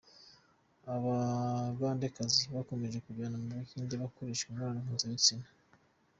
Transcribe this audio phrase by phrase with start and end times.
[0.93, 5.47] Abagandekazi bakomeje kujyanwa mu Buhinde gukoreshwa imibonano mpuzabitsina